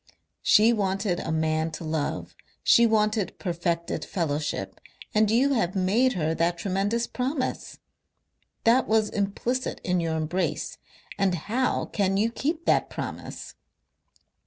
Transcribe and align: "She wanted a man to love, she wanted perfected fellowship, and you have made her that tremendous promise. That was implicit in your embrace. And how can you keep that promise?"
"She 0.41 0.73
wanted 0.73 1.19
a 1.19 1.31
man 1.31 1.69
to 1.73 1.83
love, 1.83 2.35
she 2.63 2.87
wanted 2.87 3.37
perfected 3.37 4.03
fellowship, 4.03 4.81
and 5.13 5.29
you 5.29 5.53
have 5.53 5.75
made 5.75 6.13
her 6.13 6.33
that 6.33 6.57
tremendous 6.57 7.05
promise. 7.05 7.77
That 8.63 8.87
was 8.87 9.09
implicit 9.09 9.79
in 9.83 9.99
your 9.99 10.15
embrace. 10.17 10.79
And 11.19 11.35
how 11.35 11.85
can 11.85 12.17
you 12.17 12.31
keep 12.31 12.65
that 12.65 12.89
promise?" 12.89 13.53